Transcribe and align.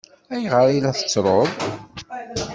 Ayɣer 0.33 0.67
i 0.71 0.79
la 0.83 0.91
tettruḍ? 0.97 1.49